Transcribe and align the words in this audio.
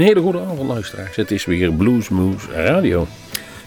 Een 0.00 0.06
hele 0.06 0.20
goede 0.20 0.40
avond 0.40 0.68
luisteraars. 0.68 1.16
Het 1.16 1.30
is 1.30 1.44
weer 1.44 1.72
Bluesmoose 1.72 2.52
Radio. 2.52 3.06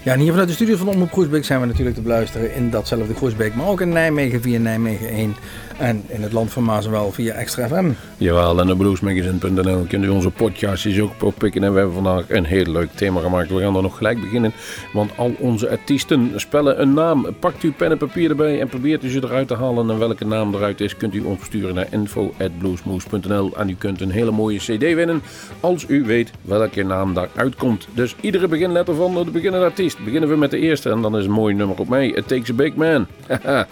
Ja, 0.04 0.14
en 0.14 0.20
hier 0.20 0.30
vanuit 0.30 0.48
de 0.48 0.54
studio 0.54 0.76
van 0.76 0.88
Omroep 0.88 1.12
Groesbeek 1.12 1.46
zijn 1.46 1.60
we 1.60 1.66
natuurlijk 1.66 1.96
te 1.96 2.02
beluisteren 2.02 2.54
in 2.54 2.70
datzelfde 2.70 3.14
Groesbeek, 3.14 3.56
maar 3.56 3.68
ook 3.68 3.82
in 3.82 3.90
Nijmegen 3.90 4.42
via 4.42 4.60
Nijmegen 4.60 5.08
1 5.08 5.36
en 5.78 6.04
in 6.08 6.22
het 6.22 6.32
land 6.32 6.52
van 6.52 6.64
Maaswel 6.64 7.12
via 7.12 7.34
Extra 7.34 7.68
FM. 7.68 7.92
Jawel, 8.18 8.60
en 8.60 8.72
op 8.72 8.78
bluesmagazine.nl 8.78 9.86
kunt 9.88 10.04
u 10.04 10.10
onze 10.10 10.30
podcastjes 10.30 11.00
ook 11.00 11.24
oppikken. 11.24 11.64
En 11.64 11.72
we 11.72 11.78
hebben 11.78 11.96
vandaag 11.96 12.30
een 12.30 12.46
heel 12.46 12.66
leuk 12.66 12.92
thema 12.92 13.22
gemaakt. 13.22 13.50
We 13.50 13.60
gaan 13.60 13.76
er 13.76 13.82
nog 13.82 13.98
gelijk 13.98 14.22
beginnen, 14.22 14.54
want 14.94 15.12
al 15.16 15.36
onze 15.40 15.70
artiesten 15.70 16.32
spellen 16.36 16.82
een 16.82 16.94
naam. 16.94 17.28
Pakt 17.40 17.64
u 17.64 17.72
pen 17.72 17.92
en 17.92 17.98
papier 17.98 18.30
erbij 18.30 18.60
en 18.60 18.68
probeert 18.68 19.04
u 19.04 19.10
ze 19.10 19.24
eruit 19.24 19.48
te 19.48 19.56
halen. 19.56 19.90
En 19.90 20.00
welke 20.00 20.26
naam 20.26 20.56
eruit 20.56 20.82
is, 20.82 20.98
kunt 20.98 21.14
u 21.14 21.20
ons 21.20 21.38
versturen 21.38 21.76
naar 21.76 21.88
info.bluesmoose.nl. 21.90 23.52
En 23.58 23.70
u 23.70 23.76
kunt 23.76 24.02
een 24.02 24.12
hele 24.12 24.32
mooie 24.32 24.58
cd 24.58 24.94
winnen 24.94 25.22
als 25.60 25.86
u 25.88 26.04
weet 26.04 26.32
welke 26.42 26.84
naam 26.84 27.14
daaruit 27.14 27.56
komt. 27.56 27.88
Dus 27.94 28.16
iedere 28.22 28.48
beginletter 28.48 28.96
van 28.96 29.14
de 29.14 29.32
beginnende 29.32 29.66
artiest. 29.66 30.04
Beginnen 30.04 30.30
we 30.30 30.36
met 30.36 30.52
de 30.52 30.60
eerste 30.60 30.90
en 30.90 31.02
dan 31.02 31.18
is 31.18 31.26
een 31.26 31.32
mooi 31.32 31.54
nummer 31.54 31.80
op 31.80 31.90
mij. 31.90 32.08
It 32.08 32.28
Takes 32.28 32.50
a 32.50 32.54
Big 32.54 32.76
Man. 32.76 33.08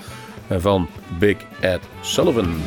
van 0.60 0.88
Big 1.20 1.38
Ed 1.62 1.82
Sullivan. 2.02 2.62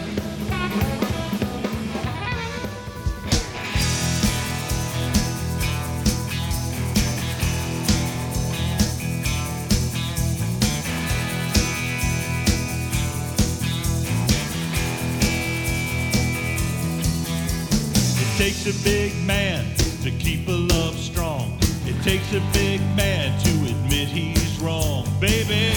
It 18.17 18.39
takes 18.39 18.67
a 18.67 18.85
big 18.85 19.13
man 19.25 19.75
to 20.03 20.11
keep 20.11 20.49
a 20.49 20.53
love 20.53 20.99
strong. 20.99 21.59
It 21.87 22.03
takes 22.03 22.33
a 22.33 22.41
big 22.53 22.81
man 22.97 23.39
to 23.45 23.51
admit 23.71 24.09
he's 24.09 24.59
wrong. 24.61 25.07
Baby, 25.21 25.73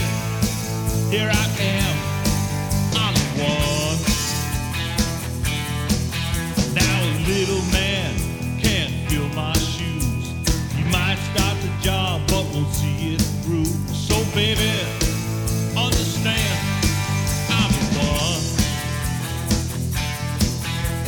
here 1.09 1.29
I 1.31 1.56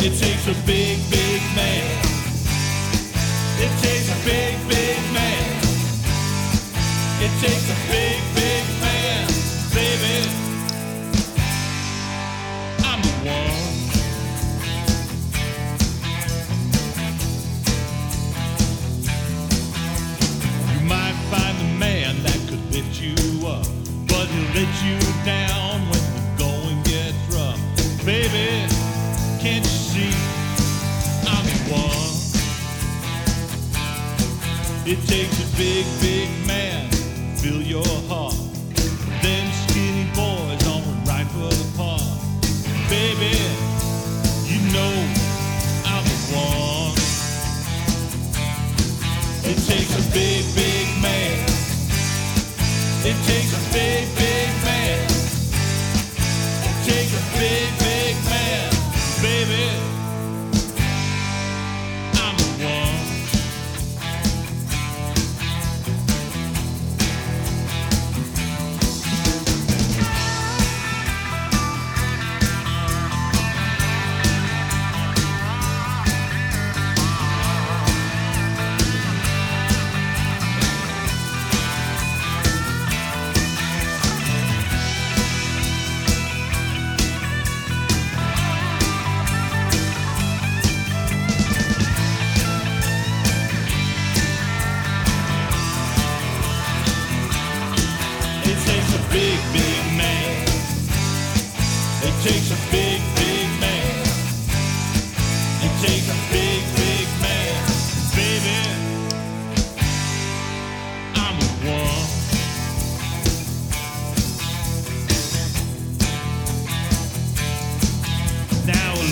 It 0.01 0.17
takes 0.17 0.47
a 0.47 0.53
big, 0.65 0.97
big 1.09 1.41
man. 1.57 1.83
It 3.59 3.71
takes 3.81 4.07
a 4.09 4.15
big, 4.23 4.55
big 4.69 4.97
man. 5.11 5.43
It 7.19 7.31
takes 7.41 7.69
a 7.69 7.91
big, 7.91 7.98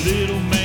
little 0.08 0.40
man 0.40 0.57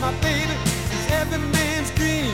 my 0.00 0.12
baby. 0.20 0.56
She's 0.88 1.12
every 1.12 1.38
man's 1.38 1.90
dream. 1.92 2.32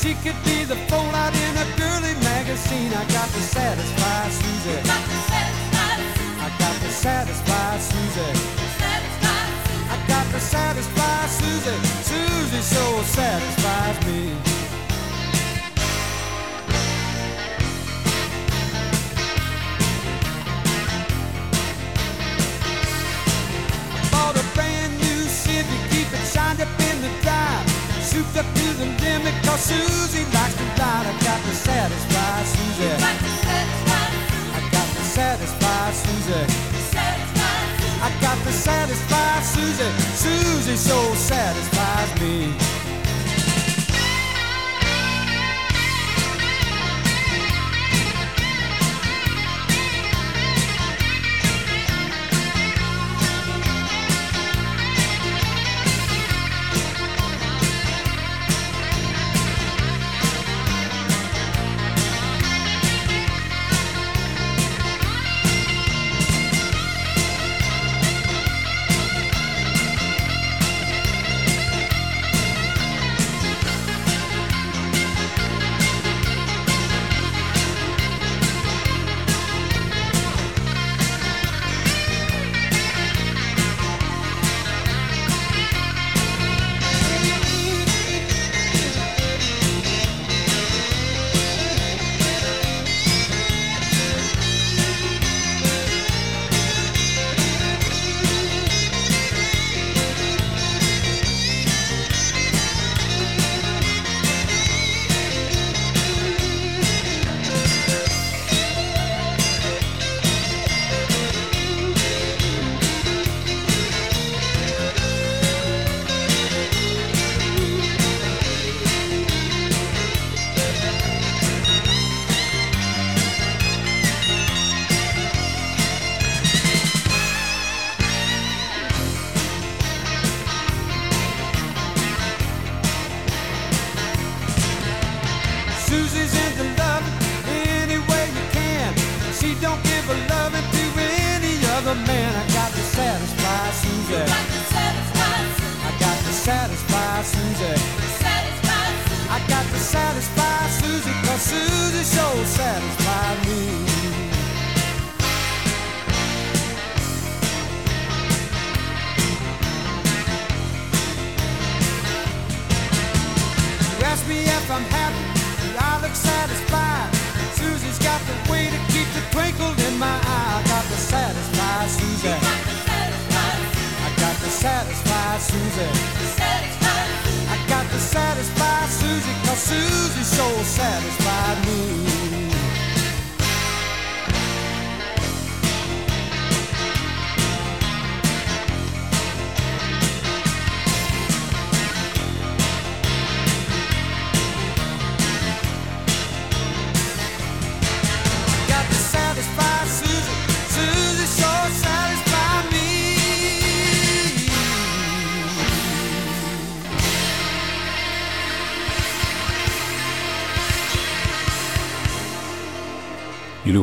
She 0.00 0.14
could 0.22 0.38
be 0.44 0.64
the 0.64 0.76
fallout 0.88 1.34
in 1.34 1.54
a 1.58 1.66
girly 1.76 2.14
magazine. 2.22 2.92
I 2.94 3.04
got 3.10 3.28
to 3.28 3.42
satisfy 3.42 4.28
Susie. 4.30 4.78
I 6.38 6.48
got 6.58 6.76
to 6.80 6.90
satisfy 6.90 7.78
Susie. 7.78 8.34
I 9.90 9.96
got 10.06 10.26
to 10.30 10.40
satisfy 10.40 11.26
Susie. 11.26 11.78
Susie 12.02 12.62
so 12.62 13.02
satisfies 13.02 14.06
me. 14.06 14.47
Drive. 28.08 28.24
Souped 28.24 28.36
up 28.36 28.54
to 28.54 28.66
the 28.78 28.86
limit, 29.02 29.34
cause 29.44 29.60
Susie 29.60 30.24
likes 30.32 30.54
to 30.54 30.64
ride. 30.80 31.06
I 31.06 31.12
got 31.24 31.40
to 31.42 31.54
satisfy 31.54 32.42
Susie. 32.44 32.92
I 32.92 34.70
got 34.70 34.88
to 34.96 35.02
satisfy 35.04 35.92
Susie. 35.92 36.46
I 38.00 38.10
got 38.20 38.38
to 38.44 38.52
satisfy 38.52 39.40
Susie. 39.42 39.92
Susie 40.14 40.76
so 40.76 41.14
satisfies 41.14 42.20
me. 42.20 42.77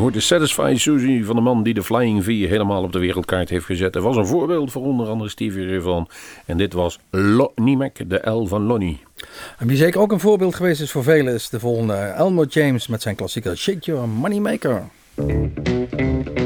Hoorden 0.05 0.23
Satisfy 0.23 0.73
Susie 0.77 1.25
van 1.25 1.35
de 1.35 1.41
man 1.41 1.63
die 1.63 1.73
de 1.73 1.83
Flying 1.83 2.23
V 2.23 2.27
helemaal 2.27 2.83
op 2.83 2.91
de 2.91 2.99
wereldkaart 2.99 3.49
heeft 3.49 3.65
gezet. 3.65 3.93
Hij 3.93 4.03
was 4.03 4.15
een 4.15 4.27
voorbeeld 4.27 4.71
voor 4.71 4.81
onder 4.81 5.07
andere 5.07 5.29
Stevie 5.29 5.79
Ray. 5.79 6.05
En 6.45 6.57
dit 6.57 6.73
was 6.73 6.99
Lonnie 7.09 7.77
Mac, 7.77 8.09
de 8.09 8.29
L 8.29 8.45
van 8.45 8.63
Lonnie. 8.63 8.99
En 9.57 9.67
wie 9.67 9.77
zeker 9.77 9.99
ook 9.99 10.11
een 10.11 10.19
voorbeeld 10.19 10.55
geweest 10.55 10.81
is 10.81 10.91
voor 10.91 11.03
velen 11.03 11.33
is 11.33 11.49
de 11.49 11.59
volgende 11.59 11.93
Elmo 11.93 12.43
James 12.49 12.87
met 12.87 13.01
zijn 13.01 13.15
klassieker 13.15 13.57
Shake 13.57 13.79
Your 13.79 14.07
Moneymaker. 14.07 14.83
Shake 15.15 16.44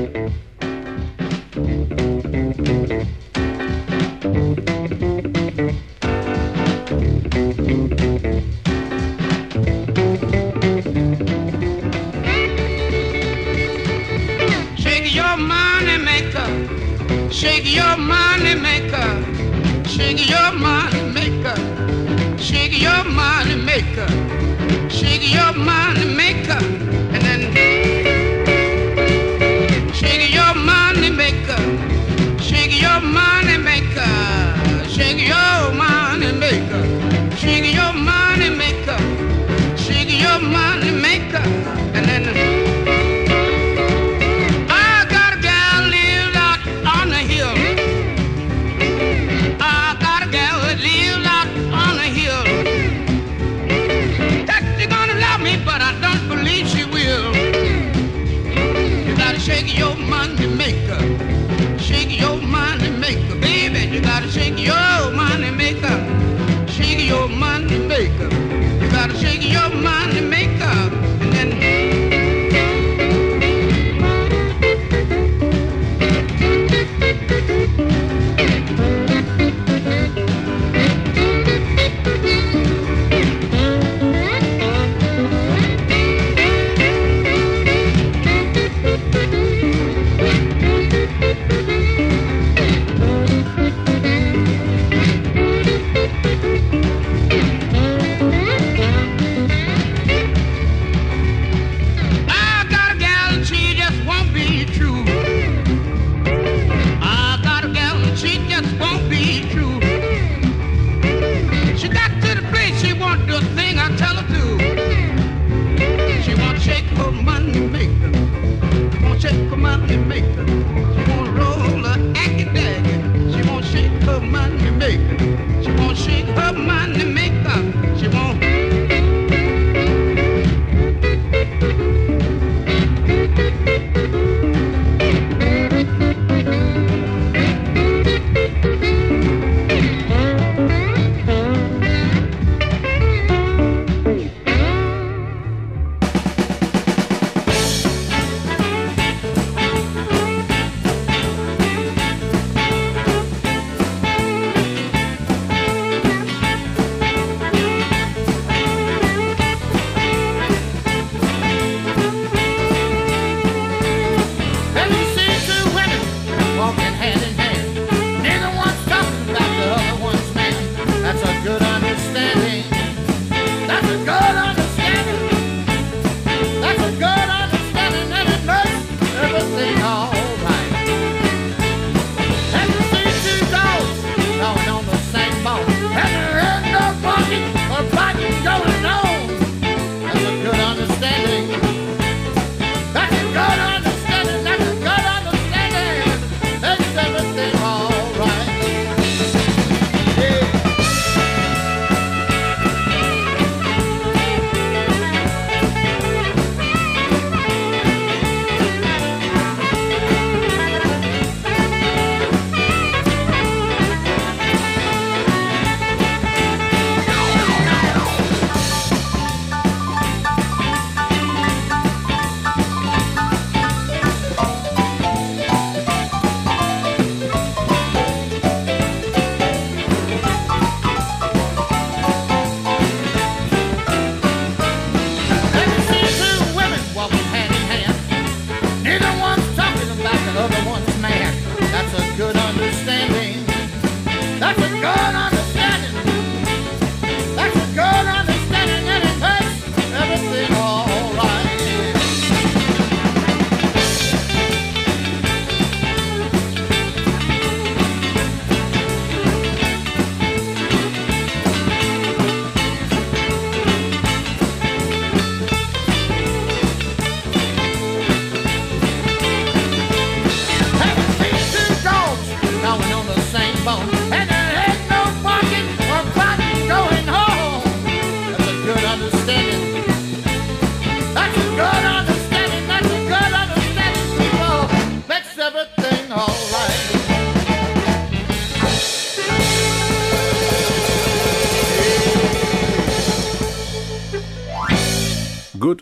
Shake 17.39 17.74
your 17.74 17.96
money 17.96 18.53
maker. 18.53 19.10
Shake 19.88 20.29
your 20.29 20.51
money 20.51 21.01
maker. 21.13 21.55
Shake 22.38 22.77
your 22.81 23.05
money 23.05 23.55
maker. 23.55 24.10
Shake 24.89 25.34
your 25.34 25.53
money 25.53 25.79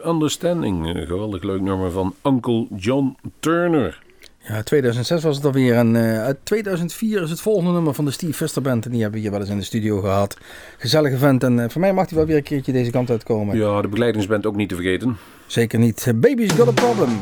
Understanding. 0.07 1.05
Geweldig 1.07 1.43
leuk 1.43 1.61
nummer 1.61 1.91
van 1.91 2.15
Uncle 2.23 2.67
John 2.75 3.17
Turner. 3.39 4.05
Ja, 4.47 4.63
2006 4.63 5.23
was 5.23 5.35
het 5.35 5.45
alweer. 5.45 5.75
En 5.75 5.95
eh, 5.95 6.23
uit 6.23 6.37
2004 6.43 7.21
is 7.21 7.29
het 7.29 7.41
volgende 7.41 7.71
nummer 7.71 7.93
van 7.93 8.05
de 8.05 8.11
Steve 8.11 8.33
Vester 8.33 8.61
Band. 8.61 8.85
En 8.85 8.91
die 8.91 9.01
hebben 9.01 9.19
we 9.19 9.25
hier 9.25 9.31
wel 9.31 9.41
eens 9.45 9.49
in 9.49 9.57
de 9.57 9.63
studio 9.63 9.99
gehad. 9.99 10.37
Gezellige 10.77 11.17
vent. 11.17 11.43
En 11.43 11.59
eh, 11.59 11.69
voor 11.69 11.81
mij 11.81 11.93
mag 11.93 12.09
hij 12.09 12.17
wel 12.17 12.27
weer 12.27 12.37
een 12.37 12.43
keertje 12.43 12.71
deze 12.71 12.91
kant 12.91 13.09
uitkomen. 13.09 13.57
Ja, 13.57 13.81
de 13.81 13.87
begeleidingsband 13.87 14.45
ook 14.45 14.55
niet 14.55 14.69
te 14.69 14.75
vergeten. 14.75 15.17
Zeker 15.47 15.79
niet. 15.79 16.11
Baby's 16.15 16.51
got 16.51 16.67
a 16.67 16.71
problem. 16.71 17.17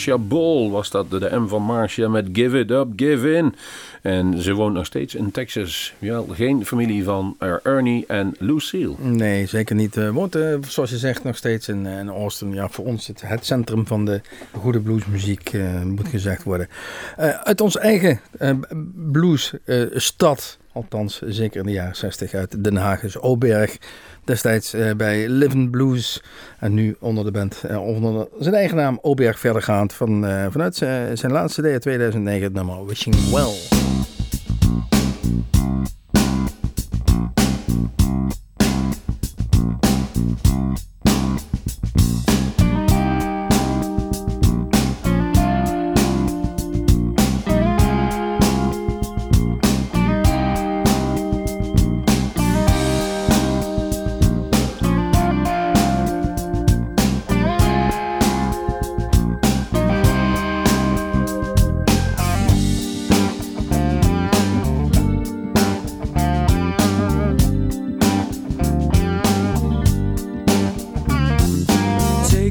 Marcia 0.00 0.18
Bol 0.18 0.70
was 0.70 0.90
dat, 0.90 1.10
de 1.10 1.30
M 1.40 1.46
van 1.46 1.62
Marcia 1.62 2.08
met 2.08 2.28
Give 2.32 2.58
It 2.58 2.70
Up, 2.70 2.88
Give 2.96 3.32
In. 3.32 3.54
En 4.02 4.42
ze 4.42 4.52
woont 4.52 4.74
nog 4.74 4.86
steeds 4.86 5.14
in 5.14 5.30
Texas. 5.30 5.94
Ja, 5.98 6.22
geen 6.30 6.66
familie 6.66 7.04
van 7.04 7.36
eh, 7.38 7.54
Ernie 7.62 8.04
en 8.06 8.34
Lucille. 8.38 8.94
Nee, 8.98 9.46
zeker 9.46 9.74
niet. 9.74 9.96
Eh, 9.96 10.10
woont, 10.10 10.34
eh, 10.34 10.54
zoals 10.68 10.90
je 10.90 10.98
zegt, 10.98 11.24
nog 11.24 11.36
steeds 11.36 11.68
in, 11.68 12.08
Austin. 12.08 12.52
Ja, 12.52 12.68
voor 12.68 12.84
ons 12.84 13.06
het, 13.06 13.22
het 13.24 13.46
centrum 13.46 13.86
van 13.86 14.04
de 14.04 14.20
goede 14.52 14.80
bluesmuziek, 14.80 15.52
moet 15.84 16.08
gezegd 16.08 16.42
worden. 16.42 16.68
uit 17.42 17.60
onze 17.60 17.78
eigen 17.78 18.20
bluesstad, 19.12 20.58
althans 20.72 21.22
zeker 21.26 21.60
in 21.60 21.66
de 21.66 21.72
jaren 21.72 21.96
60, 21.96 22.34
uit 22.34 22.64
Den 22.64 22.76
Haag, 22.76 23.02
is 23.02 23.18
Oberg. 23.18 23.78
Destijds 24.30 24.72
eh, 24.72 24.94
bij 24.96 25.28
Living 25.28 25.70
Blues. 25.70 26.22
En 26.58 26.74
nu 26.74 26.96
onder 27.00 27.24
de 27.24 27.30
band, 27.30 27.64
eh, 27.68 27.86
onder 27.86 28.28
zijn 28.38 28.54
eigen 28.54 28.76
naam, 28.76 28.98
Oberg 29.02 29.38
verdergaand. 29.38 29.92
Van, 29.92 30.26
eh, 30.26 30.46
vanuit 30.50 30.74
zijn 31.14 31.32
laatste 31.32 31.62
day 31.62 31.78
2009, 31.78 32.44
het 32.44 32.52
nummer 32.52 32.86
Wishing 32.86 33.30
Well. 33.30 33.80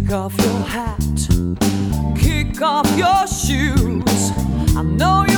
Kick 0.10 0.17
off 0.17 0.36
your 0.39 0.62
hat, 0.62 0.98
kick 2.17 2.60
off 2.63 2.89
your 2.98 3.28
shoes. 3.28 4.32
I 4.76 4.82
know 4.82 5.28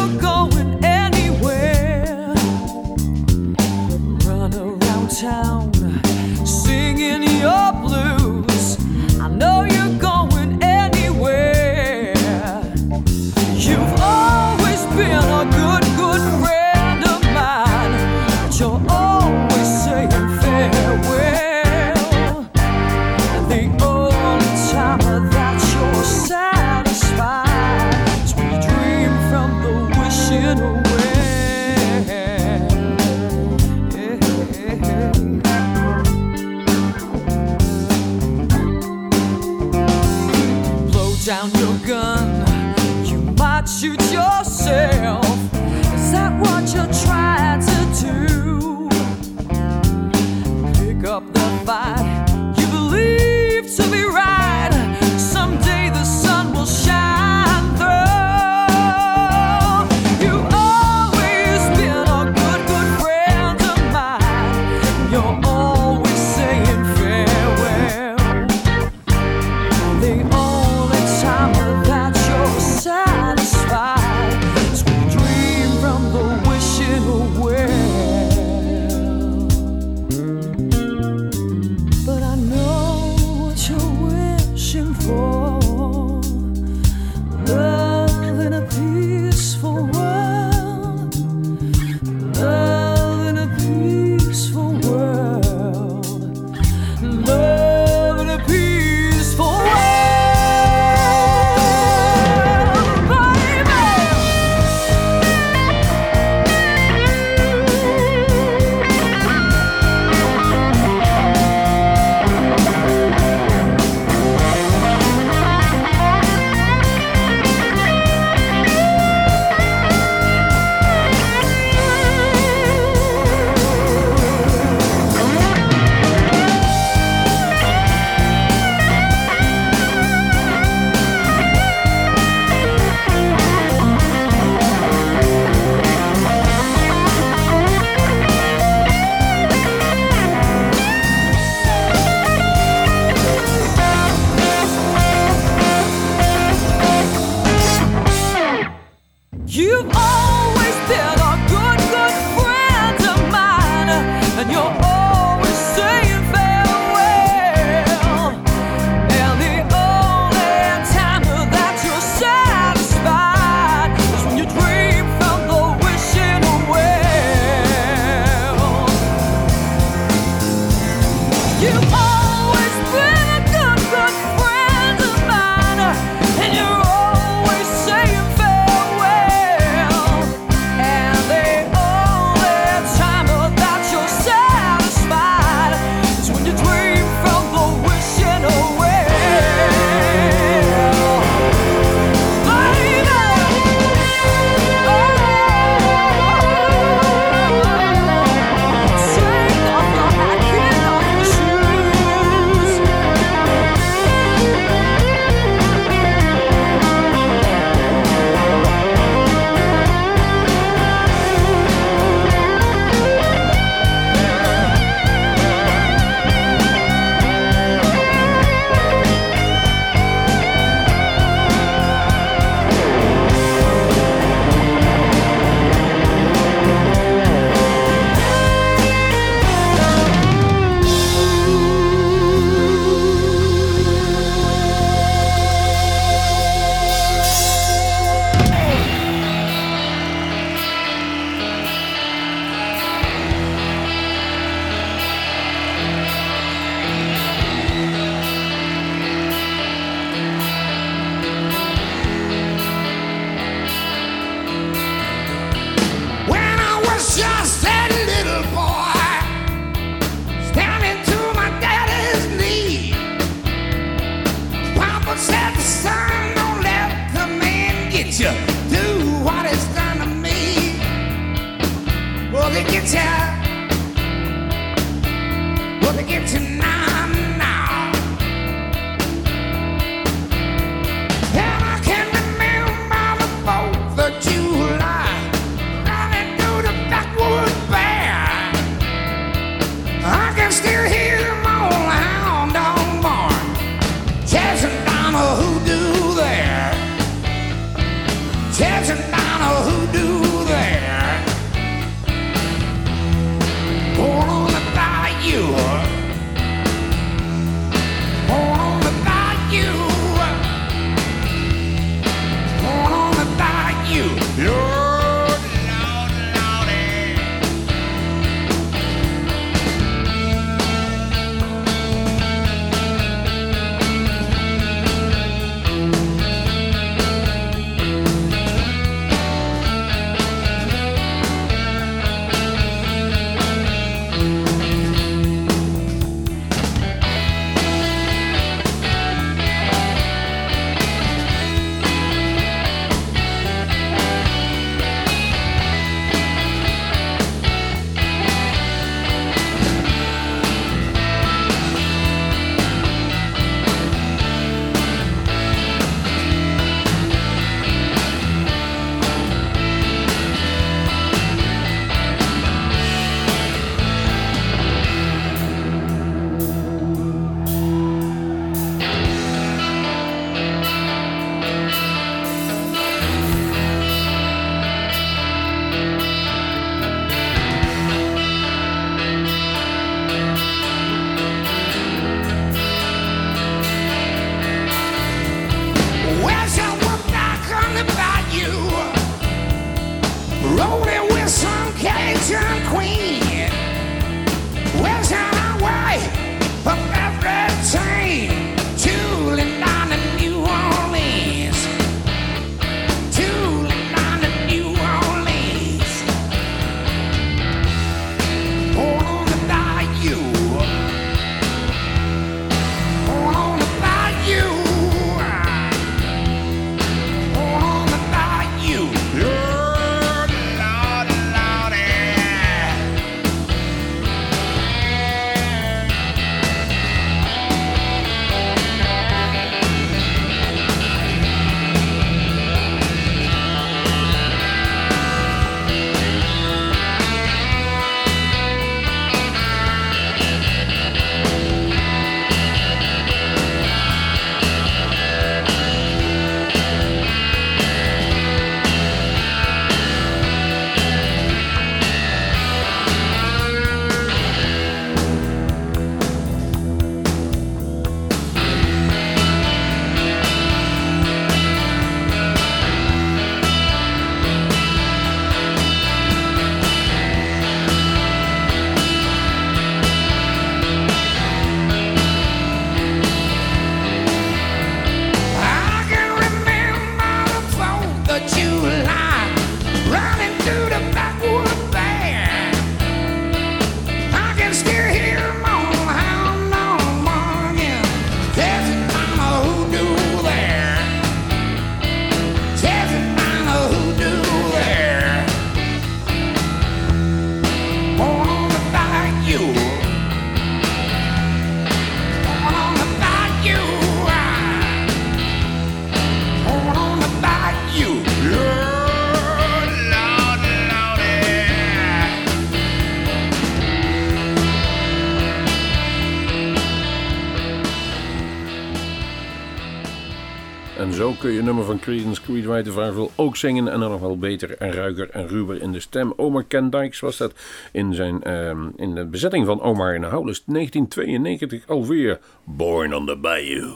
je 521.34 521.44
nummer 521.44 521.64
van 521.64 521.80
Creedence 521.80 522.22
Clearwater 522.22 522.74
Revival 522.74 523.12
ook 523.16 523.38
zingen. 523.38 523.68
En 523.68 523.80
dan 523.80 523.92
nog 523.92 524.00
wel 524.00 524.18
beter 524.18 524.58
en 524.58 524.72
ruiger 524.72 525.10
en 525.10 525.28
ruwer 525.28 525.62
in 525.62 525.72
de 525.72 525.80
stem. 525.80 526.14
Omar 526.16 526.44
Ken 526.44 526.70
Dykes 526.70 527.00
was 527.00 527.18
dat 527.18 527.34
in, 527.72 527.94
zijn, 527.94 528.24
ehm, 528.24 528.68
in 528.76 528.96
de 528.96 529.06
bezetting 529.06 529.46
van 529.46 529.62
Omar 529.62 529.96
in 529.96 530.02
de 530.02 530.08
Howlers 530.08 530.44
1992 530.46 531.68
alweer. 531.68 532.20
Born 532.44 532.96
on 532.96 533.06
the 533.06 533.16
Bayou. 533.16 533.76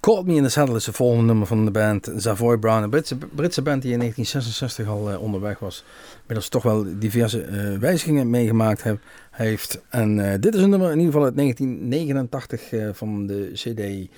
Caught 0.00 0.26
Me 0.26 0.34
in 0.34 0.42
the 0.42 0.48
Saddle 0.48 0.76
is 0.76 0.86
het 0.86 0.96
volgende 0.96 1.24
nummer 1.24 1.46
van 1.46 1.64
de 1.64 1.70
band 1.70 2.12
Savoy 2.16 2.58
Brown. 2.58 2.82
Een 2.82 2.90
Britse, 2.90 3.16
Britse 3.16 3.62
band 3.62 3.82
die 3.82 3.92
in 3.92 3.98
1966 3.98 4.86
al 4.86 5.10
eh, 5.10 5.22
onderweg 5.22 5.58
was. 5.58 5.84
Inmiddels 6.20 6.48
toch 6.48 6.62
wel 6.62 6.98
diverse 6.98 7.42
eh, 7.42 7.78
wijzigingen 7.78 8.30
meegemaakt 8.30 8.82
heb, 8.82 8.98
heeft. 9.30 9.80
En 9.88 10.32
eh, 10.32 10.40
dit 10.40 10.54
is 10.54 10.62
een 10.62 10.70
nummer 10.70 10.90
in 10.90 10.98
ieder 10.98 11.12
geval 11.12 11.26
uit 11.26 11.36
1989 11.36 12.72
eh, 12.72 12.88
van 12.92 13.26
de 13.26 13.50
CD 13.54 14.08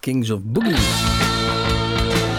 Kings 0.00 0.30
of 0.30 0.40
Boogie. 0.42 1.37
Thank 1.78 2.32
you. 2.32 2.37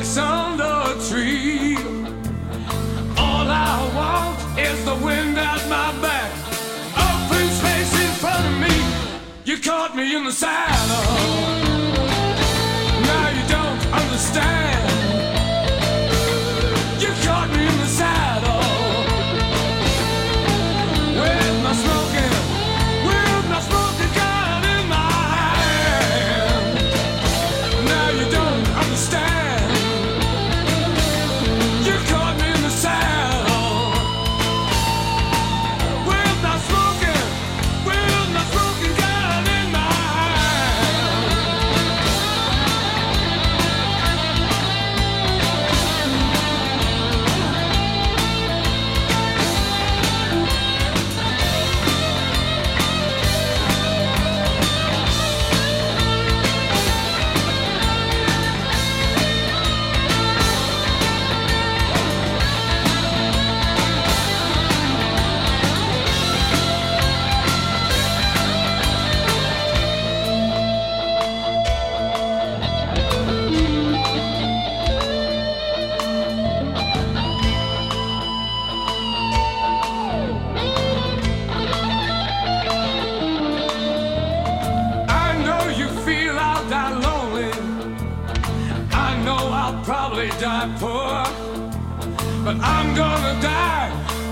Cadillacs 0.00 0.16
under 0.16 0.64
a 0.64 1.08
tree. 1.08 1.76
All 3.18 3.46
I 3.48 3.90
want 3.94 4.58
is 4.58 4.84
the 4.84 4.94
wind 4.94 5.36
at 5.38 5.68
my 5.68 5.92
back, 6.00 6.32
open 6.96 7.48
space 7.50 7.92
in 8.00 8.12
front 8.12 8.46
of 8.46 8.60
me. 8.60 8.76
You 9.44 9.58
caught 9.58 9.94
me 9.94 10.16
in 10.16 10.24
the 10.24 10.32
saddle. 10.32 11.69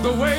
The 0.01 0.13
way 0.13 0.38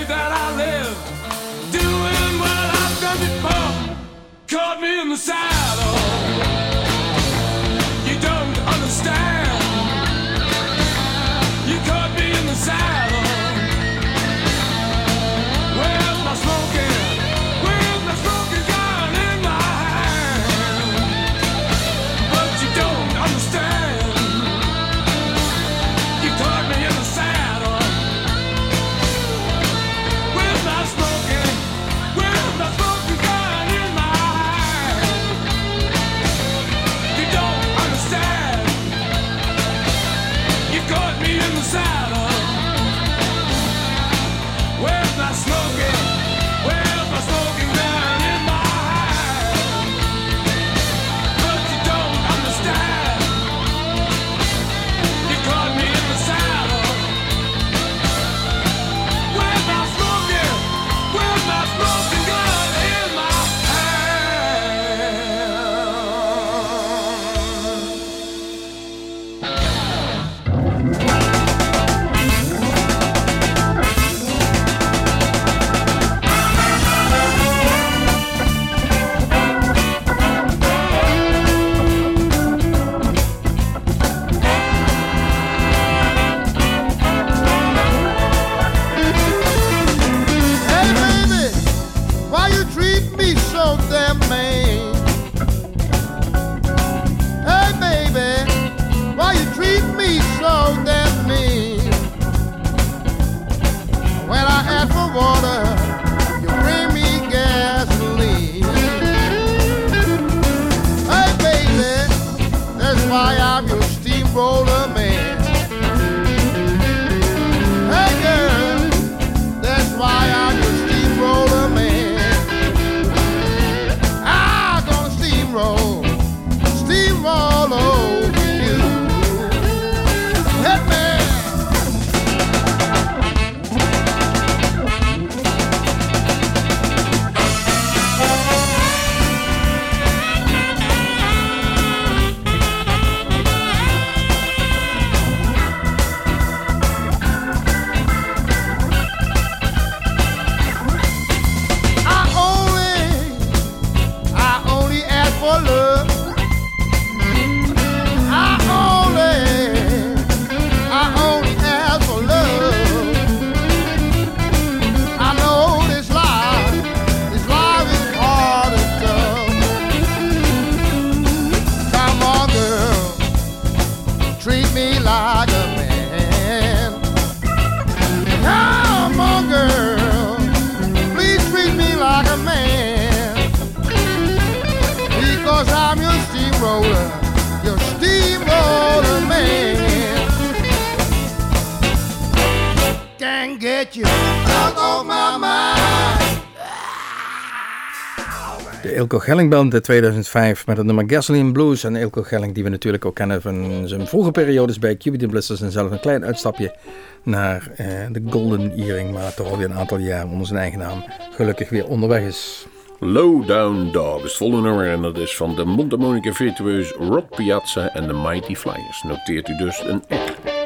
Ilko 199.11 199.25
Gelling 199.25 199.73
uit 199.73 199.85
2005 199.85 200.67
met 200.67 200.77
het 200.77 200.87
nummer 200.87 201.05
Gasoline 201.07 201.53
Blues. 201.53 201.85
En 201.85 201.97
Ilko 201.97 202.23
Gelling 202.23 202.55
die 202.55 202.65
we 202.65 202.69
natuurlijk 202.69 203.05
ook 203.05 203.15
kennen 203.15 203.43
van 203.43 203.89
zijn 203.89 204.07
vroege 204.07 204.31
periodes 204.31 204.79
bij 204.79 204.97
Cubity 204.97 205.27
Blisters. 205.27 205.61
En 205.61 205.71
zelf 205.71 205.91
een 205.91 206.01
klein 206.01 206.25
uitstapje 206.25 206.75
naar 207.23 207.71
eh, 207.77 207.87
de 208.11 208.23
Golden 208.29 208.73
Earring. 208.73 209.13
Maar 209.13 209.35
toch 209.35 209.51
alweer 209.51 209.71
een 209.71 209.77
aantal 209.77 209.99
jaar 209.99 210.25
onder 210.27 210.47
zijn 210.47 210.59
eigen 210.59 210.79
naam 210.79 211.05
gelukkig 211.31 211.69
weer 211.69 211.87
onderweg 211.87 212.23
is. 212.23 212.67
Low 212.99 213.47
Down 213.47 213.89
Dog 213.93 214.25
is 214.25 214.37
volgende 214.37 214.69
nummer 214.69 214.91
en 214.91 215.03
dat 215.03 215.19
is 215.19 215.37
van 215.37 215.55
de 215.55 215.65
mondharmonica 215.65 216.33
virtueus 216.33 216.91
Rod 216.91 217.31
Piazza 217.31 217.95
en 217.95 218.07
de 218.07 218.13
Mighty 218.13 218.55
Flyers. 218.55 219.03
Noteert 219.03 219.49
u 219.49 219.57
dus 219.57 219.83
een 219.87 220.03
R. 220.09 220.60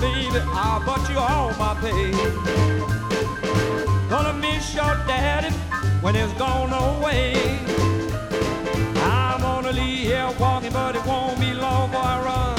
baby, 0.00 0.40
I'll 0.52 0.80
bought 0.84 1.08
you 1.10 1.18
all 1.18 1.52
my 1.54 1.74
pay. 1.80 2.12
Gonna 4.08 4.32
miss 4.34 4.74
your 4.74 4.94
daddy 5.06 5.50
when 6.02 6.14
he's 6.14 6.32
gone 6.34 6.72
away. 6.72 7.34
I'm 9.02 9.40
gonna 9.40 9.72
leave 9.72 10.06
here 10.08 10.30
walking, 10.38 10.72
but 10.72 10.94
it 10.96 11.04
won't 11.06 11.38
be 11.40 11.52
long 11.52 11.90
before 11.90 12.04
I 12.04 12.16
run. 12.28 12.58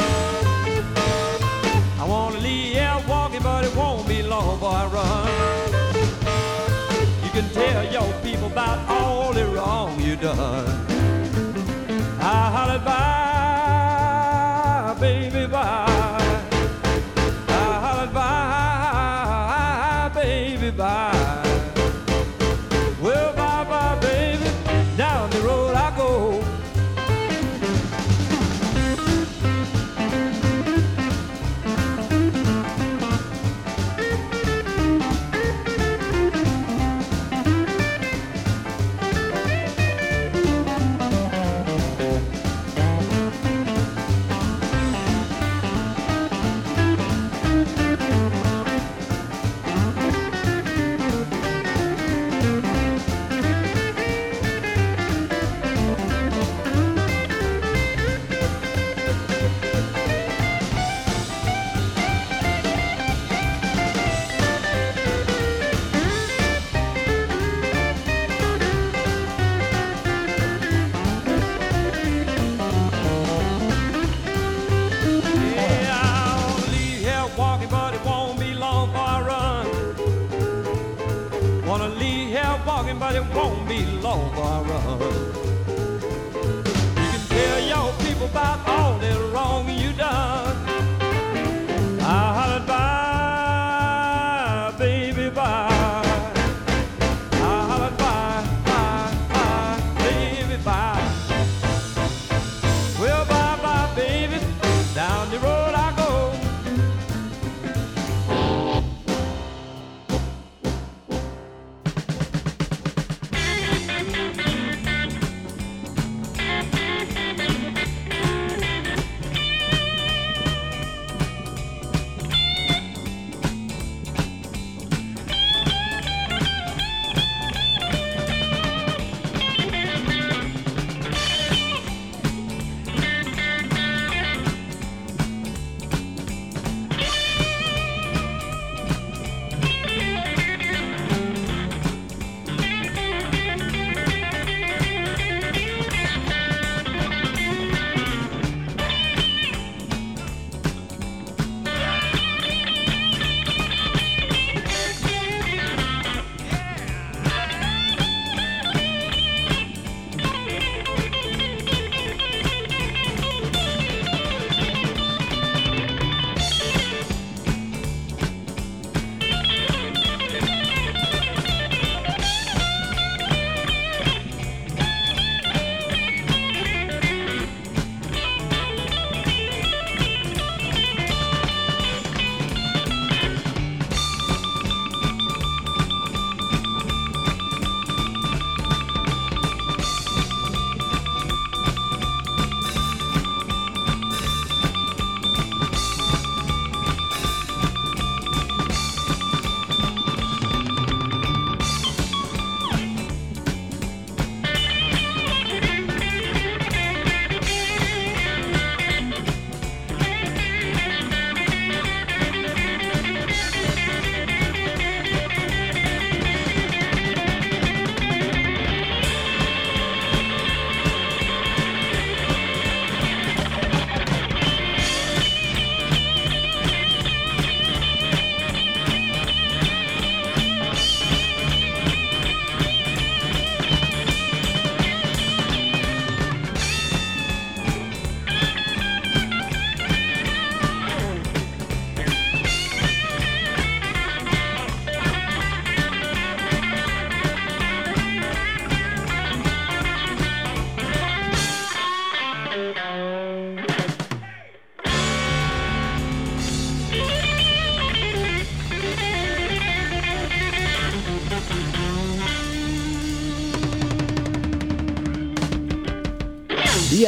I 2.02 2.06
wanna 2.08 2.40
leave 2.40 2.74
here 2.74 3.00
walking, 3.08 3.42
but 3.42 3.64
it 3.64 3.76
won't 3.76 4.08
be 4.08 4.22
long 4.24 4.56
before 4.56 4.76
I 4.84 4.86
run. 4.98 5.28
You 7.24 7.30
can 7.32 7.48
tell 7.54 7.84
your 7.92 8.10
people 8.22 8.48
about 8.48 8.80
all 8.90 9.34
the 9.34 9.46
wrong 9.48 10.00
you 10.00 10.16
done. 10.16 10.68
I 12.20 12.50
hollered 12.56 12.84
bye, 12.84 13.15
here 82.96 83.00
but 83.00 83.16
it 83.16 83.36
won't 83.36 83.68
be 83.68 83.86
long 84.02 84.32
I 84.34 84.62
run. 84.62 85.00
You 86.96 87.12
can 87.12 87.28
tell 87.28 87.60
your 87.68 87.94
people 88.00 88.28
about 88.28 88.68
all 88.68 88.98
the 89.00 89.32
wrong 89.34 89.70
you 89.70 89.94
done. 89.94 90.65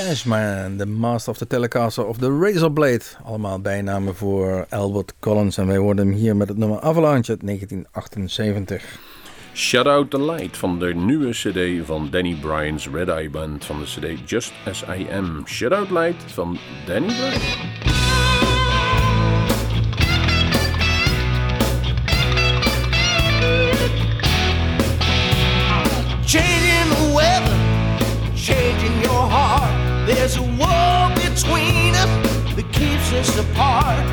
Cashman, 0.08 0.78
The 0.78 0.86
Master 0.86 1.32
of 1.32 1.38
the 1.38 1.46
Telecaster 1.46 2.06
of 2.08 2.20
the 2.20 2.32
Razorblade. 2.32 3.04
Allemaal 3.24 3.60
bijnamen 3.60 4.16
voor 4.16 4.66
Albert 4.70 5.14
Collins. 5.20 5.58
En 5.58 5.68
wij 5.68 5.80
worden 5.80 6.08
hem 6.08 6.16
hier 6.16 6.36
met 6.36 6.48
het 6.48 6.58
nummer 6.58 6.80
Avalanche 6.80 7.32
uit 7.32 7.46
1978. 7.46 9.00
out 9.86 10.12
the 10.12 10.22
Light 10.24 10.58
van 10.58 10.80
de 10.80 10.94
nieuwe 10.96 11.30
cd 11.30 11.86
van 11.86 12.10
Danny 12.10 12.38
Bryan's 12.42 12.88
Red 12.90 13.08
Eye 13.08 13.30
Band 13.30 13.66
van 13.66 13.80
de 13.80 13.86
cd 13.86 14.30
Just 14.30 14.54
As 14.66 14.84
I 14.84 15.08
Am. 15.12 15.48
Shout 15.48 15.72
out 15.72 15.90
Light 15.90 16.24
van 16.32 16.58
Danny 16.86 17.08
Bryan. 17.08 17.67
There's 30.28 30.40
a 30.40 30.58
wall 30.60 31.08
between 31.16 31.96
us 31.96 32.12
that 32.58 32.68
keeps 32.74 33.14
us 33.14 33.38
apart. 33.38 34.06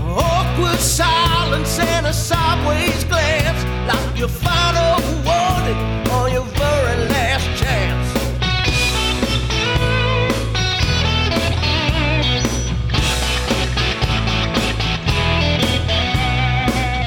Awkward 0.00 0.78
silence 0.78 1.78
and 1.78 2.06
a 2.06 2.14
sideways 2.14 3.04
glance, 3.04 3.62
like 3.86 4.18
your 4.18 4.28
final 4.28 4.96
warning 5.20 5.76
or 6.16 6.30
your 6.30 6.46
very 6.56 6.96
last 7.12 7.44
chance. 7.60 8.08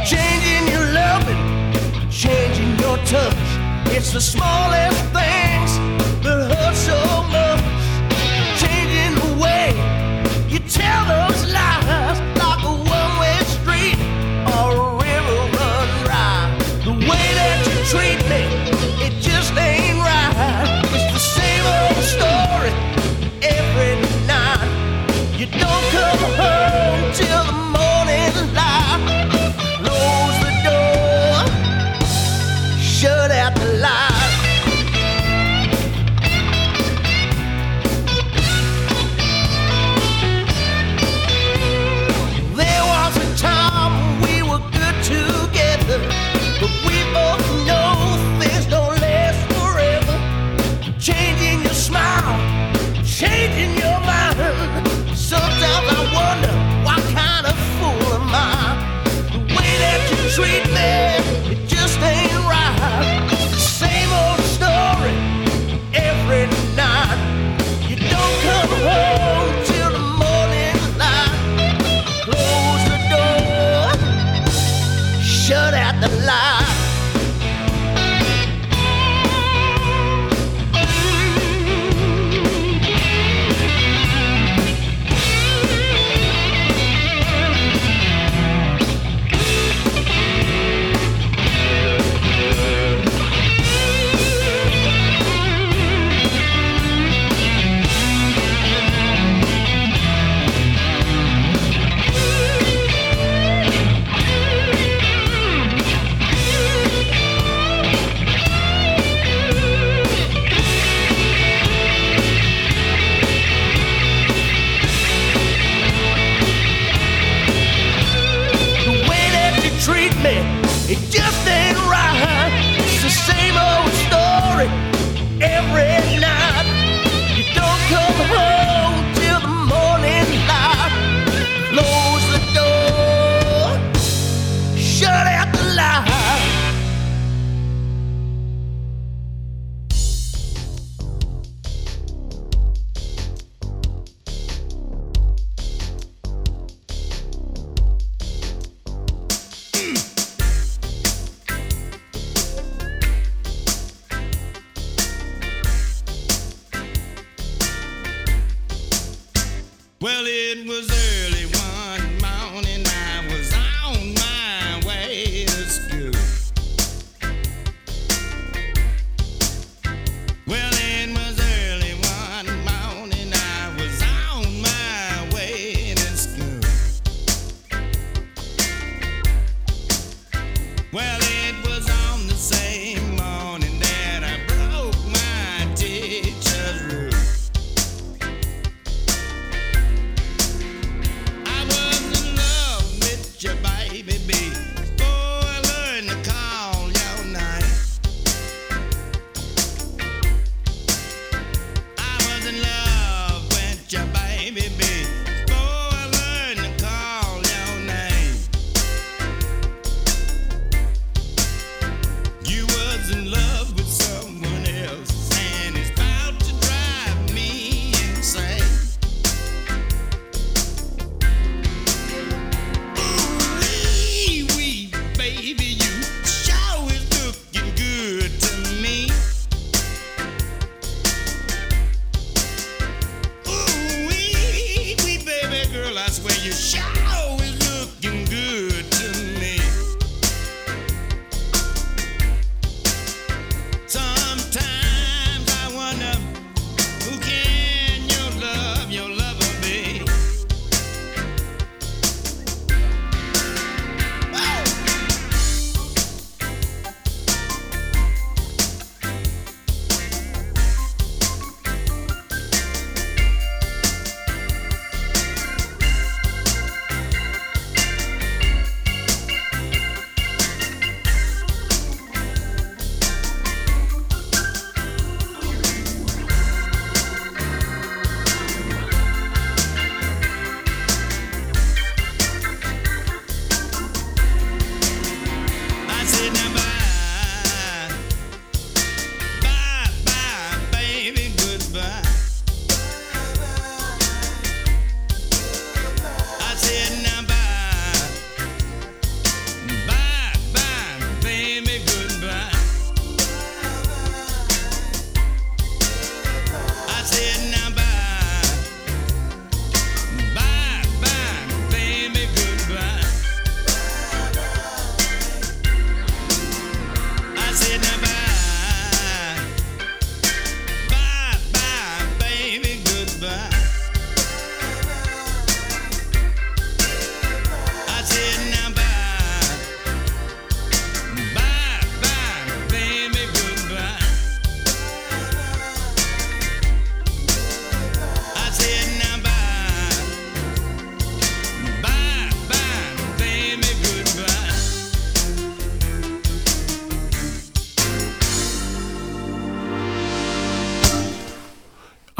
Changing 0.07 0.71
your 0.71 0.93
loving, 0.93 1.41
changing 2.11 2.77
your 2.77 2.97
touch. 2.97 3.33
It's 3.97 4.13
the 4.13 4.21
smallest 4.21 5.03
thing 5.05 5.52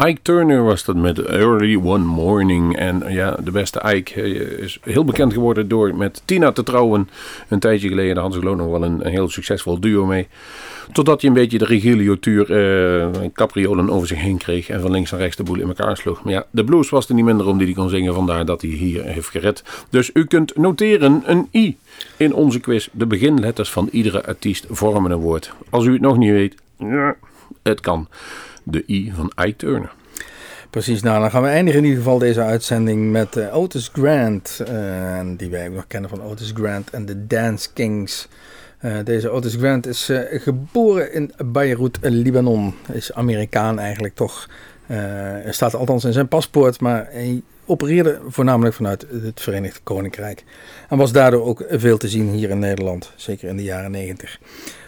Ike 0.06 0.22
Turner 0.22 0.62
was 0.62 0.84
dat 0.84 0.96
met 0.96 1.18
Early 1.18 1.76
One 1.76 2.04
Morning. 2.04 2.76
En 2.76 3.02
eh, 3.02 3.14
ja, 3.14 3.36
de 3.44 3.50
beste 3.50 3.82
Ike 3.94 4.22
eh, 4.22 4.58
is 4.58 4.78
heel 4.82 5.04
bekend 5.04 5.32
geworden 5.32 5.68
door 5.68 5.96
met 5.96 6.22
Tina 6.24 6.52
te 6.52 6.62
trouwen. 6.62 7.08
Een 7.48 7.58
tijdje 7.58 7.88
geleden 7.88 8.16
hadden 8.16 8.42
ze 8.42 8.48
ik 8.48 8.56
nog 8.56 8.70
wel 8.70 8.84
een, 8.84 9.06
heel 9.06 9.28
succesvol 9.28 9.80
duo 9.80 10.06
mee. 10.06 10.28
Totdat 10.92 11.20
hij 11.20 11.30
een 11.30 11.36
beetje 11.36 11.58
de 11.58 11.64
Regilio-tuur 11.64 12.52
eh, 12.52 13.28
capriolen 13.32 13.90
over 13.90 14.08
zich 14.08 14.18
heen 14.18 14.38
kreeg. 14.38 14.68
En 14.68 14.80
van 14.80 14.90
links 14.90 15.10
naar 15.10 15.20
rechts 15.20 15.36
de 15.36 15.42
boel 15.42 15.60
in 15.60 15.68
elkaar 15.68 15.96
sloeg. 15.96 16.24
Maar 16.24 16.32
ja, 16.32 16.46
de 16.50 16.64
blues 16.64 16.88
was 16.88 17.08
er 17.08 17.14
niet 17.14 17.24
minder 17.24 17.46
om 17.46 17.58
die 17.58 17.66
hij 17.66 17.76
kon 17.76 17.88
zingen. 17.88 18.14
Vandaar 18.14 18.44
dat 18.44 18.62
hij 18.62 18.70
hier 18.70 19.04
heeft 19.04 19.28
gered. 19.28 19.64
Dus 19.90 20.10
u 20.14 20.24
kunt 20.24 20.56
noteren 20.56 21.22
een 21.26 21.48
I 21.52 21.76
in 22.16 22.34
onze 22.34 22.60
quiz. 22.60 22.88
De 22.92 23.06
beginletters 23.06 23.70
van 23.70 23.88
iedere 23.92 24.26
artiest 24.26 24.66
vormen 24.70 25.10
een 25.10 25.18
woord. 25.18 25.52
Als 25.70 25.84
u 25.84 25.92
het 25.92 26.00
nog 26.00 26.16
niet 26.16 26.30
weet, 26.30 26.54
ja, 26.78 27.16
het 27.62 27.80
kan. 27.80 28.08
De 28.64 28.84
I 28.86 29.12
van 29.14 29.32
Ike 29.36 29.56
Turner. 29.56 29.92
Precies, 30.74 31.02
nou 31.02 31.20
dan 31.20 31.30
gaan 31.30 31.42
we 31.42 31.48
eindigen 31.48 31.80
in 31.80 31.86
ieder 31.86 32.02
geval 32.02 32.18
deze 32.18 32.40
uitzending 32.40 33.10
met 33.10 33.36
eh, 33.36 33.56
Otis 33.56 33.90
Grant. 33.92 34.62
eh, 34.66 35.20
die 35.36 35.50
wij 35.50 35.68
ook 35.68 35.74
nog 35.74 35.86
kennen 35.86 36.10
van 36.10 36.22
Otis 36.22 36.52
Grant 36.54 36.90
en 36.90 37.06
de 37.06 37.26
Dance 37.26 37.68
Kings. 37.72 38.28
Eh, 38.78 38.96
deze 39.04 39.30
Otis 39.30 39.54
Grant 39.54 39.86
is 39.86 40.10
geboren 40.30 41.12
in 41.12 41.32
Beirut, 41.44 41.98
Libanon. 42.00 42.74
Is 42.92 43.12
Amerikaan 43.12 43.78
eigenlijk 43.78 44.14
toch. 44.14 44.48
Staat 45.50 45.74
althans 45.74 46.04
in 46.04 46.12
zijn 46.12 46.28
paspoort, 46.28 46.80
maar 46.80 47.08
hij 47.10 47.42
opereerde 47.64 48.20
voornamelijk 48.28 48.74
vanuit 48.74 49.06
het 49.22 49.40
Verenigd 49.40 49.80
Koninkrijk. 49.82 50.44
En 50.88 50.98
was 50.98 51.12
daardoor 51.12 51.44
ook 51.44 51.64
veel 51.68 51.96
te 51.96 52.08
zien 52.08 52.28
hier 52.28 52.50
in 52.50 52.58
Nederland, 52.58 53.12
zeker 53.16 53.48
in 53.48 53.56
de 53.56 53.62
jaren 53.62 53.90
90. 53.90 54.38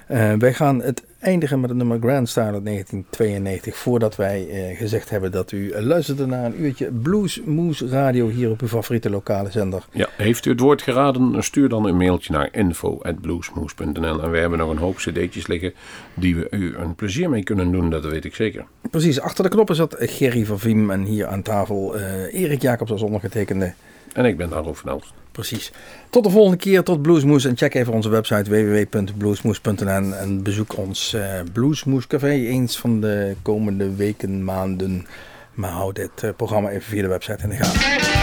Eh, 0.06 0.32
wij 0.32 0.54
gaan 0.54 0.82
het 0.82 1.04
eindigen 1.18 1.60
met 1.60 1.68
het 1.68 1.78
nummer 1.78 1.98
Grand 2.00 2.28
Star 2.28 2.52
uit 2.52 2.64
1992. 2.64 3.76
Voordat 3.76 4.16
wij 4.16 4.48
eh, 4.48 4.76
gezegd 4.76 5.10
hebben 5.10 5.32
dat 5.32 5.52
u 5.52 5.70
eh, 5.70 5.82
luisterde 5.82 6.26
naar 6.26 6.44
een 6.44 6.62
uurtje 6.62 6.92
Blues 6.92 7.42
Moose 7.44 7.88
Radio 7.88 8.28
hier 8.28 8.50
op 8.50 8.60
uw 8.60 8.68
favoriete 8.68 9.10
lokale 9.10 9.50
zender. 9.50 9.84
Ja, 9.92 10.08
heeft 10.16 10.44
u 10.44 10.50
het 10.50 10.60
woord 10.60 10.82
geraden, 10.82 11.44
stuur 11.44 11.68
dan 11.68 11.86
een 11.86 11.96
mailtje 11.96 12.32
naar 12.32 12.48
info.bluesmoes.nl. 12.52 14.22
En 14.22 14.30
we 14.30 14.38
hebben 14.38 14.58
nog 14.58 14.70
een 14.70 14.78
hoop 14.78 14.96
cd'tjes 14.96 15.46
liggen 15.46 15.74
die 16.14 16.36
we 16.36 16.46
u 16.50 16.76
een 16.76 16.94
plezier 16.94 17.30
mee 17.30 17.42
kunnen 17.42 17.72
doen, 17.72 17.90
dat 17.90 18.04
weet 18.04 18.24
ik 18.24 18.34
zeker. 18.34 18.64
Precies, 18.90 19.20
achter 19.20 19.44
de 19.44 19.50
knoppen 19.50 19.76
zat 19.76 19.96
Gerry 19.98 20.44
van 20.44 20.58
Viem 20.58 20.90
en 20.90 21.02
hier 21.02 21.26
aan 21.26 21.42
tafel 21.42 21.98
Erik 22.28 22.62
Jacobs 22.62 22.90
als 22.90 23.02
ondergetekende. 23.02 23.74
En 24.16 24.24
ik 24.24 24.36
ben 24.36 24.52
Arno 24.52 24.74
van 24.74 24.90
Elst. 24.90 25.12
Precies. 25.32 25.72
Tot 26.10 26.24
de 26.24 26.30
volgende 26.30 26.56
keer, 26.56 26.82
tot 26.82 27.02
Bluesmoes. 27.02 27.44
En 27.44 27.56
check 27.56 27.74
even 27.74 27.92
onze 27.92 28.08
website 28.08 28.50
www.bluesmoes.nl 28.50 30.14
en 30.14 30.42
bezoek 30.42 30.76
ons 30.76 31.14
eh 31.14 31.40
Bluesmoes 31.52 32.06
Café 32.06 32.30
eens 32.30 32.78
van 32.78 33.00
de 33.00 33.36
komende 33.42 33.94
weken, 33.94 34.44
maanden. 34.44 35.06
Maar 35.54 35.70
hou 35.70 35.92
dit 35.92 36.22
eh, 36.22 36.30
programma 36.36 36.70
even 36.70 36.82
via 36.82 37.02
de 37.02 37.08
website 37.08 37.42
in 37.42 37.48
de 37.48 37.56
gaten. 37.56 38.15